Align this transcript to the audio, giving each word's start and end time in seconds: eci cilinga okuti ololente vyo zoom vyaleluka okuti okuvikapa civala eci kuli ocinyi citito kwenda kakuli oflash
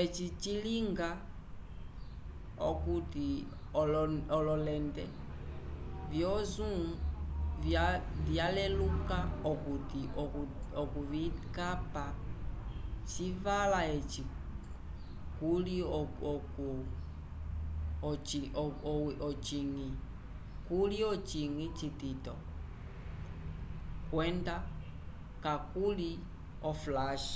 eci 0.00 0.26
cilinga 0.42 1.10
okuti 2.68 3.26
ololente 4.38 5.04
vyo 6.10 6.32
zoom 6.52 6.78
vyaleluka 8.32 9.18
okuti 9.50 10.00
okuvikapa 10.82 12.04
civala 13.10 13.80
eci 13.96 14.22
kuli 20.66 20.98
ocinyi 21.12 21.66
citito 21.78 22.34
kwenda 24.10 24.54
kakuli 25.44 26.10
oflash 26.70 27.28